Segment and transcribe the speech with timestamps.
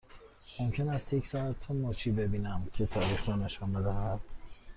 [0.59, 4.19] ممکن است یک ساعت مچی ببینم که تاریخ را نشان می دهد؟